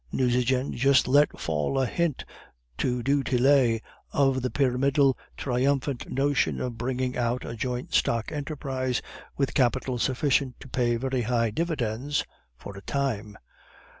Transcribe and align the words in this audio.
Nucingen 0.11 0.73
just 0.75 1.07
let 1.07 1.39
fall 1.39 1.79
a 1.79 1.85
hint 1.85 2.25
to 2.79 3.03
du 3.03 3.21
Tillet 3.23 3.83
of 4.11 4.41
the 4.41 4.49
pyramidal, 4.49 5.15
triumphant 5.37 6.09
notion 6.11 6.59
of 6.59 6.75
bringing 6.75 7.15
out 7.15 7.45
a 7.45 7.55
joint 7.55 7.93
stock 7.93 8.31
enterprise 8.31 9.03
with 9.37 9.53
capital 9.53 9.99
sufficient 9.99 10.59
to 10.59 10.67
pay 10.67 10.95
very 10.95 11.21
high 11.21 11.51
dividends 11.51 12.25
for 12.57 12.75
a 12.75 12.81
time. 12.81 13.37